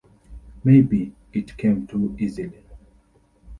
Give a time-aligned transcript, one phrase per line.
[0.63, 2.63] Maybe it came too easily.